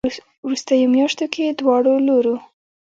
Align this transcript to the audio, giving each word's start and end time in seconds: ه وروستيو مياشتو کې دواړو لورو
ه 0.03 0.09
وروستيو 0.45 0.91
مياشتو 0.95 1.25
کې 1.33 1.45
دواړو 1.59 1.93
لورو 2.07 2.35